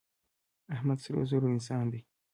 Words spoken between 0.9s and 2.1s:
سرزوره انسان دی.